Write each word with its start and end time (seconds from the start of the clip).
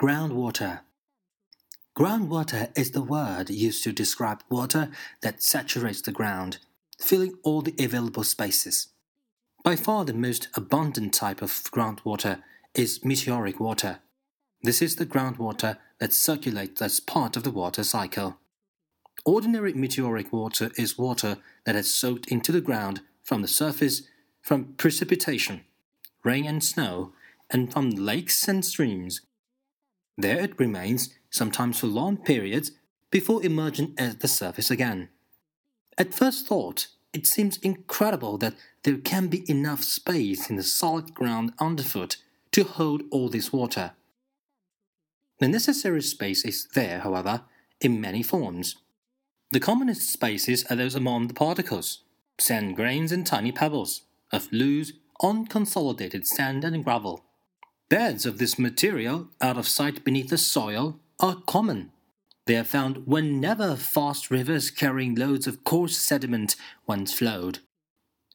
Groundwater. 0.00 0.80
Groundwater 1.94 2.70
is 2.74 2.92
the 2.92 3.02
word 3.02 3.50
used 3.50 3.84
to 3.84 3.92
describe 3.92 4.42
water 4.48 4.88
that 5.20 5.42
saturates 5.42 6.00
the 6.00 6.10
ground, 6.10 6.56
filling 6.98 7.34
all 7.42 7.60
the 7.60 7.74
available 7.78 8.24
spaces. 8.24 8.88
By 9.62 9.76
far 9.76 10.06
the 10.06 10.14
most 10.14 10.48
abundant 10.54 11.12
type 11.12 11.42
of 11.42 11.50
groundwater 11.50 12.40
is 12.74 13.04
meteoric 13.04 13.60
water. 13.60 13.98
This 14.62 14.80
is 14.80 14.96
the 14.96 15.04
groundwater 15.04 15.76
that 15.98 16.14
circulates 16.14 16.80
as 16.80 16.98
part 16.98 17.36
of 17.36 17.42
the 17.42 17.50
water 17.50 17.84
cycle. 17.84 18.38
Ordinary 19.26 19.74
meteoric 19.74 20.32
water 20.32 20.70
is 20.78 20.96
water 20.96 21.36
that 21.66 21.74
has 21.74 21.94
soaked 21.94 22.26
into 22.28 22.52
the 22.52 22.62
ground 22.62 23.02
from 23.22 23.42
the 23.42 23.48
surface 23.48 24.04
from 24.40 24.72
precipitation, 24.78 25.60
rain 26.24 26.46
and 26.46 26.64
snow, 26.64 27.12
and 27.50 27.70
from 27.70 27.90
lakes 27.90 28.48
and 28.48 28.64
streams. 28.64 29.20
There 30.20 30.40
it 30.40 30.58
remains, 30.58 31.14
sometimes 31.30 31.80
for 31.80 31.86
long 31.86 32.18
periods, 32.18 32.72
before 33.10 33.42
emerging 33.42 33.94
at 33.96 34.20
the 34.20 34.28
surface 34.28 34.70
again. 34.70 35.08
At 35.96 36.14
first 36.14 36.46
thought, 36.46 36.88
it 37.12 37.26
seems 37.26 37.56
incredible 37.58 38.38
that 38.38 38.54
there 38.82 38.98
can 38.98 39.28
be 39.28 39.50
enough 39.50 39.82
space 39.82 40.48
in 40.50 40.56
the 40.56 40.62
solid 40.62 41.14
ground 41.14 41.52
underfoot 41.58 42.16
to 42.52 42.64
hold 42.64 43.02
all 43.10 43.28
this 43.28 43.52
water. 43.52 43.92
The 45.38 45.48
necessary 45.48 46.02
space 46.02 46.44
is 46.44 46.68
there, 46.74 47.00
however, 47.00 47.42
in 47.80 48.00
many 48.00 48.22
forms. 48.22 48.76
The 49.52 49.60
commonest 49.60 50.12
spaces 50.12 50.64
are 50.70 50.76
those 50.76 50.94
among 50.94 51.28
the 51.28 51.34
particles, 51.34 52.02
sand 52.38 52.76
grains 52.76 53.10
and 53.10 53.26
tiny 53.26 53.52
pebbles, 53.52 54.02
of 54.30 54.52
loose, 54.52 54.92
unconsolidated 55.22 56.26
sand 56.26 56.62
and 56.62 56.84
gravel. 56.84 57.24
Beds 57.90 58.24
of 58.24 58.38
this 58.38 58.56
material, 58.56 59.30
out 59.40 59.58
of 59.58 59.66
sight 59.66 60.04
beneath 60.04 60.28
the 60.28 60.38
soil, 60.38 61.00
are 61.18 61.42
common. 61.44 61.90
They 62.46 62.56
are 62.56 62.62
found 62.62 63.04
whenever 63.04 63.74
fast 63.74 64.30
rivers 64.30 64.70
carrying 64.70 65.16
loads 65.16 65.48
of 65.48 65.64
coarse 65.64 65.96
sediment 65.96 66.54
once 66.86 67.12
flowed. 67.12 67.58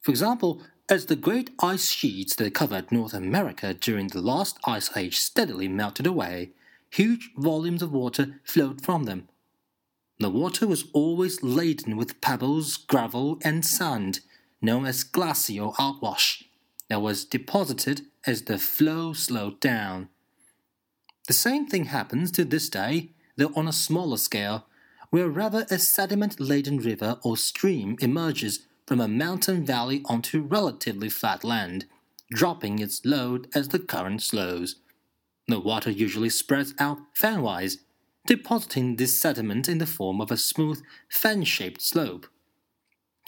For 0.01 0.11
example, 0.11 0.61
as 0.89 1.05
the 1.05 1.15
great 1.15 1.51
ice 1.59 1.89
sheets 1.89 2.35
that 2.35 2.53
covered 2.53 2.91
North 2.91 3.13
America 3.13 3.73
during 3.73 4.09
the 4.09 4.21
last 4.21 4.59
ice 4.65 4.95
age 4.97 5.15
steadily 5.15 5.69
melted 5.69 6.05
away, 6.05 6.51
huge 6.89 7.31
volumes 7.37 7.81
of 7.81 7.93
water 7.93 8.41
flowed 8.43 8.83
from 8.83 9.05
them. 9.05 9.29
The 10.19 10.29
water 10.29 10.67
was 10.67 10.83
always 10.91 11.41
laden 11.41 11.95
with 11.95 12.19
pebbles, 12.19 12.75
gravel, 12.75 13.39
and 13.41 13.65
sand, 13.65 14.19
known 14.61 14.85
as 14.85 15.05
glacial 15.05 15.71
outwash, 15.79 16.43
that 16.89 17.01
was 17.01 17.25
deposited 17.25 18.01
as 18.25 18.43
the 18.43 18.57
flow 18.57 19.13
slowed 19.13 19.59
down. 19.59 20.09
The 21.27 21.33
same 21.33 21.65
thing 21.67 21.85
happens 21.85 22.31
to 22.31 22.45
this 22.45 22.69
day, 22.69 23.11
though 23.37 23.51
on 23.55 23.67
a 23.67 23.73
smaller 23.73 24.17
scale, 24.17 24.67
wherever 25.09 25.65
a 25.69 25.79
sediment 25.79 26.39
laden 26.39 26.77
river 26.77 27.19
or 27.23 27.37
stream 27.37 27.95
emerges 27.99 28.65
from 28.85 29.01
a 29.01 29.07
mountain 29.07 29.65
valley 29.65 30.03
onto 30.05 30.41
relatively 30.41 31.09
flat 31.09 31.43
land, 31.43 31.85
dropping 32.31 32.79
its 32.79 33.03
load 33.05 33.47
as 33.55 33.69
the 33.69 33.79
current 33.79 34.21
slows. 34.21 34.75
The 35.47 35.59
water 35.59 35.89
usually 35.89 36.29
spreads 36.29 36.73
out 36.79 36.99
fanwise, 37.19 37.77
depositing 38.25 38.95
this 38.95 39.19
sediment 39.19 39.69
in 39.69 39.77
the 39.77 39.85
form 39.85 40.21
of 40.21 40.31
a 40.31 40.37
smooth, 40.37 40.81
fan 41.09 41.43
shaped 41.43 41.81
slope. 41.81 42.27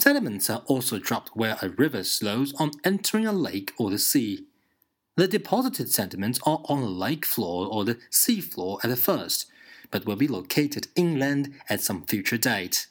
Sediments 0.07 0.49
are 0.49 0.63
also 0.67 0.99
dropped 0.99 1.35
where 1.35 1.57
a 1.61 1.67
river 1.67 2.01
slows 2.01 2.53
on 2.53 2.71
entering 2.85 3.27
a 3.27 3.33
lake 3.33 3.73
or 3.77 3.89
the 3.89 3.99
sea. 3.99 4.45
The 5.17 5.27
deposited 5.27 5.89
sediments 5.89 6.39
are 6.45 6.61
on 6.69 6.79
the 6.79 6.87
lake 6.87 7.25
floor 7.25 7.67
or 7.67 7.83
the 7.83 7.99
sea 8.09 8.39
floor 8.39 8.79
at 8.85 8.89
the 8.89 8.95
first, 8.95 9.47
but 9.91 10.05
will 10.05 10.15
be 10.15 10.29
located 10.29 10.87
inland 10.95 11.55
at 11.67 11.81
some 11.81 12.05
future 12.05 12.37
date, 12.37 12.87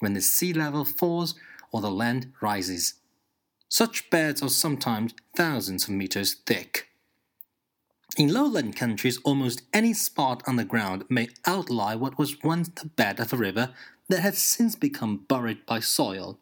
when 0.00 0.12
the 0.12 0.20
sea 0.20 0.52
level 0.52 0.84
falls 0.84 1.34
or 1.72 1.80
the 1.80 1.90
land 1.90 2.34
rises. 2.42 2.96
Such 3.70 4.10
beds 4.10 4.42
are 4.42 4.50
sometimes 4.50 5.14
thousands 5.34 5.84
of 5.84 5.94
meters 5.94 6.34
thick. 6.34 6.88
In 8.18 8.30
lowland 8.30 8.76
countries, 8.76 9.18
almost 9.24 9.62
any 9.72 9.94
spot 9.94 10.42
on 10.46 10.56
the 10.56 10.66
ground 10.66 11.06
may 11.08 11.28
outlie 11.46 11.98
what 11.98 12.18
was 12.18 12.42
once 12.44 12.68
the 12.68 12.88
bed 12.88 13.20
of 13.20 13.32
a 13.32 13.38
river 13.38 13.70
that 14.10 14.20
has 14.20 14.36
since 14.36 14.76
become 14.76 15.24
buried 15.26 15.64
by 15.64 15.80
soil. 15.80 16.38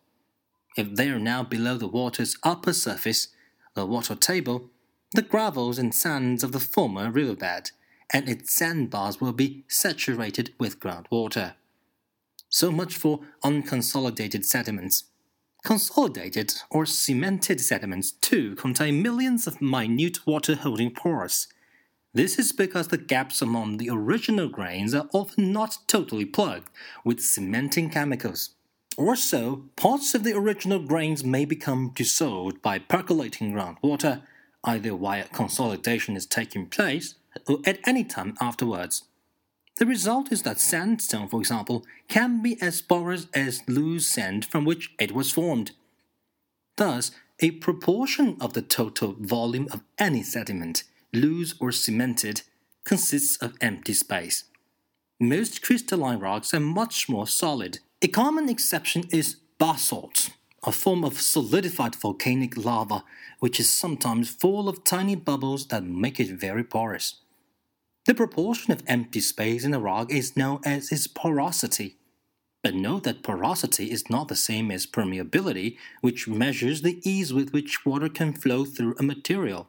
If 0.77 0.95
they 0.95 1.09
are 1.09 1.19
now 1.19 1.43
below 1.43 1.79
the 1.79 1.89
water's 1.89 2.37
upper 2.43 2.75
surface, 2.75 3.29
the 3.75 3.87
water 3.87 4.15
table, 4.15 4.71
the 5.13 5.23
gravels 5.23 5.79
and 5.79 5.95
sands 5.95 6.45
of 6.45 6.53
the 6.53 6.61
former 6.61 7.11
riverbed, 7.11 7.71
and 8.13 8.29
its 8.29 8.53
sandbars 8.53 9.21
will 9.21 9.33
be 9.33 9.65
saturated 9.69 10.55
with 10.59 10.79
groundwater. 10.79 11.55
So 12.49 12.71
much 12.71 12.95
for 12.95 13.21
unconsolidated 13.43 14.45
sediments. 14.45 15.05
Consolidated 15.65 16.55
or 16.71 16.87
cemented 16.87 17.61
sediments 17.61 18.13
too 18.13 18.55
contain 18.55 19.03
millions 19.03 19.47
of 19.47 19.61
minute 19.61 20.27
water 20.27 20.55
holding 20.55 20.93
pores. 20.93 21.49
This 22.15 22.39
is 22.39 22.53
because 22.53 22.89
the 22.89 22.99
gaps 22.99 23.43
among 23.43 23.79
the 23.79 23.91
original 23.91 24.49
grains 24.49 24.95
are 24.95 25.09
often 25.13 25.53
not 25.53 25.79
totally 25.87 26.25
plugged 26.25 26.71
with 27.05 27.21
cementing 27.21 27.91
chemicals. 27.91 28.51
Or 28.97 29.15
so, 29.15 29.65
parts 29.77 30.15
of 30.15 30.25
the 30.25 30.33
original 30.33 30.79
grains 30.79 31.23
may 31.23 31.45
become 31.45 31.93
dissolved 31.95 32.63
by 32.63 32.79
percolating 32.79 33.53
groundwater, 33.53 34.23
either 34.65 34.95
while 34.95 35.25
consolidation 35.33 36.17
is 36.17 36.25
taking 36.27 36.67
place 36.67 37.15
or 37.47 37.59
at 37.67 37.79
any 37.87 38.05
time 38.05 38.35
afterwards. 38.41 39.05
The 39.79 39.87
result 39.87 40.33
is 40.33 40.43
that 40.43 40.59
sandstone, 40.59 41.29
for 41.29 41.41
example, 41.41 41.85
can 42.09 42.43
be 42.43 42.61
as 42.63 42.81
porous 42.81 43.27
as 43.35 43.63
loose 43.69 44.07
sand 44.07 44.47
from 44.47 44.65
which 44.65 44.95
it 44.99 45.13
was 45.13 45.31
formed. 45.31 45.73
Thus, 46.77 47.11
a 47.41 47.51
proportion 47.51 48.39
of 48.41 48.55
the 48.55 48.63
total 48.63 49.15
volume 49.19 49.69
of 49.71 49.83
any 49.99 50.23
sediment, 50.23 50.85
loose 51.13 51.55
or 51.61 51.73
cemented, 51.73 52.41
consists 52.85 53.37
of 53.37 53.57
empty 53.61 53.93
space. 53.93 54.45
Most 55.21 55.61
crystalline 55.61 56.21
rocks 56.21 56.55
are 56.55 56.61
much 56.61 57.09
more 57.11 57.27
solid. 57.27 57.81
A 58.03 58.09
common 58.09 58.51
exception 58.51 59.05
is 59.11 59.37
basalt, 59.59 60.29
a 60.63 60.71
form 60.71 61.03
of 61.03 61.19
solidified 61.19 61.95
volcanic 61.95 62.55
lava 62.55 63.05
which 63.39 63.59
is 63.59 63.71
sometimes 63.71 64.29
full 64.29 64.69
of 64.69 64.85
tiny 64.85 65.15
bubbles 65.15 65.69
that 65.69 65.83
make 65.83 66.21
it 66.21 66.29
very 66.29 66.63
porous. 66.63 67.21
The 68.05 68.15
proportion 68.15 68.73
of 68.73 68.83
empty 68.87 69.21
space 69.21 69.65
in 69.65 69.73
a 69.73 69.81
rock 69.81 70.13
is 70.13 70.37
known 70.37 70.61
as 70.63 70.93
its 70.93 71.07
porosity. 71.07 71.97
But 72.63 72.75
note 72.75 73.05
that 73.05 73.23
porosity 73.23 73.91
is 73.91 74.11
not 74.11 74.29
the 74.29 74.37
same 74.37 74.71
as 74.71 74.87
permeability, 74.87 75.79
which 76.03 76.29
measures 76.29 76.83
the 76.83 77.01
ease 77.03 77.33
with 77.33 77.55
which 77.55 77.87
water 77.87 78.11
can 78.11 78.35
flow 78.35 78.67
through 78.67 78.95
a 78.99 79.03
material. 79.03 79.69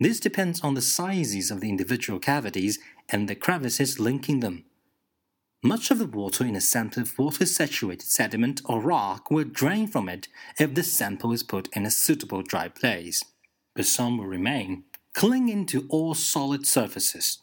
This 0.00 0.20
depends 0.20 0.62
on 0.62 0.72
the 0.72 0.80
sizes 0.80 1.50
of 1.50 1.60
the 1.60 1.68
individual 1.68 2.18
cavities 2.18 2.78
and 3.10 3.28
the 3.28 3.34
crevices 3.34 4.00
linking 4.00 4.40
them. 4.40 4.64
Much 5.64 5.92
of 5.92 5.98
the 5.98 6.06
water 6.06 6.44
in 6.44 6.56
a 6.56 6.60
sample 6.60 7.02
of 7.02 7.16
water 7.16 7.46
saturated 7.46 8.02
sediment 8.02 8.60
or 8.64 8.80
rock 8.80 9.30
will 9.30 9.44
drain 9.44 9.86
from 9.86 10.08
it 10.08 10.26
if 10.58 10.74
the 10.74 10.82
sample 10.82 11.32
is 11.32 11.44
put 11.44 11.68
in 11.76 11.86
a 11.86 11.90
suitable 11.90 12.42
dry 12.42 12.66
place, 12.66 13.22
but 13.76 13.86
some 13.86 14.18
will 14.18 14.26
remain, 14.26 14.82
clinging 15.14 15.64
to 15.64 15.86
all 15.88 16.14
solid 16.14 16.66
surfaces. 16.66 17.38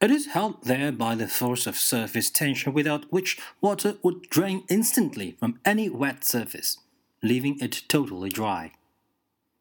It 0.00 0.12
is 0.12 0.26
held 0.26 0.62
there 0.62 0.92
by 0.92 1.16
the 1.16 1.26
force 1.26 1.66
of 1.66 1.76
surface 1.76 2.30
tension 2.30 2.72
without 2.72 3.10
which 3.10 3.40
water 3.60 3.96
would 4.04 4.30
drain 4.30 4.62
instantly 4.68 5.32
from 5.32 5.58
any 5.64 5.88
wet 5.88 6.24
surface, 6.24 6.78
leaving 7.24 7.58
it 7.58 7.82
totally 7.88 8.28
dry. 8.28 8.70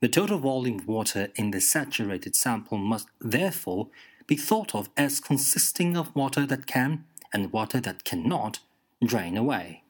The 0.01 0.09
total 0.09 0.37
volume 0.37 0.77
of 0.81 0.87
water 0.87 1.29
in 1.33 1.49
the 1.49 1.59
saturated 1.59 2.35
sample 2.35 2.77
must 2.77 3.07
therefore 3.19 3.87
be 4.27 4.35
thought 4.35 4.75
of 4.75 4.91
as 4.95 5.19
consisting 5.19 5.97
of 5.97 6.15
water 6.15 6.45
that 6.45 6.67
can, 6.67 7.05
and 7.33 7.51
water 7.51 7.79
that 7.81 8.03
cannot, 8.03 8.59
drain 9.05 9.37
away. 9.37 9.83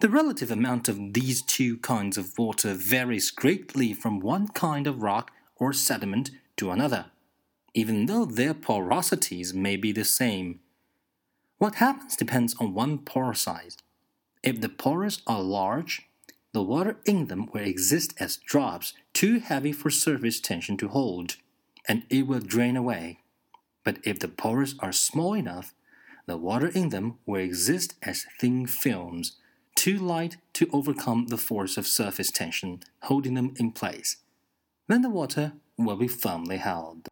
The 0.00 0.08
relative 0.08 0.50
amount 0.50 0.88
of 0.88 1.12
these 1.12 1.42
two 1.42 1.78
kinds 1.78 2.16
of 2.16 2.38
water 2.38 2.74
varies 2.74 3.30
greatly 3.30 3.92
from 3.92 4.20
one 4.20 4.48
kind 4.48 4.86
of 4.86 5.02
rock 5.02 5.32
or 5.56 5.72
sediment 5.72 6.30
to 6.56 6.70
another 6.70 7.06
even 7.78 8.06
though 8.06 8.24
their 8.24 8.54
porosities 8.54 9.54
may 9.54 9.76
be 9.76 9.92
the 9.92 10.04
same. 10.04 10.58
What 11.58 11.76
happens 11.76 12.16
depends 12.16 12.54
on 12.58 12.74
one 12.74 12.98
pore 12.98 13.34
size. 13.34 13.76
If 14.42 14.60
the 14.60 14.68
pores 14.68 15.22
are 15.28 15.42
large, 15.42 16.08
the 16.52 16.62
water 16.62 16.96
in 17.04 17.26
them 17.26 17.48
will 17.52 17.62
exist 17.62 18.14
as 18.18 18.36
drops 18.36 18.94
too 19.12 19.38
heavy 19.38 19.72
for 19.72 19.90
surface 19.90 20.40
tension 20.40 20.76
to 20.78 20.88
hold, 20.88 21.36
and 21.86 22.04
it 22.10 22.26
will 22.26 22.40
drain 22.40 22.76
away. 22.76 23.18
But 23.84 23.98
if 24.02 24.18
the 24.18 24.28
pores 24.28 24.74
are 24.80 24.92
small 24.92 25.34
enough, 25.34 25.72
the 26.28 26.36
water 26.36 26.68
in 26.68 26.90
them 26.90 27.18
will 27.24 27.40
exist 27.40 27.94
as 28.02 28.26
thin 28.38 28.66
films, 28.66 29.36
too 29.74 29.98
light 29.98 30.36
to 30.52 30.68
overcome 30.74 31.28
the 31.28 31.38
force 31.38 31.78
of 31.78 31.86
surface 31.86 32.30
tension, 32.30 32.80
holding 33.04 33.32
them 33.32 33.54
in 33.56 33.72
place. 33.72 34.18
Then 34.88 35.00
the 35.00 35.08
water 35.08 35.54
will 35.78 35.96
be 35.96 36.06
firmly 36.06 36.58
held. 36.58 37.07